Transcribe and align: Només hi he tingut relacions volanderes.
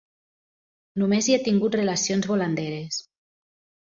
Només 1.01 1.27
hi 1.31 1.35
he 1.35 1.39
tingut 1.47 1.77
relacions 1.79 2.29
volanderes. 2.31 2.99